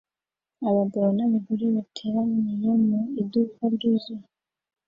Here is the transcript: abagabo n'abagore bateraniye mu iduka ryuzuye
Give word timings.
abagabo 0.69 1.07
n'abagore 1.17 1.65
bateraniye 1.75 2.69
mu 2.85 2.99
iduka 3.21 3.61
ryuzuye 3.73 4.27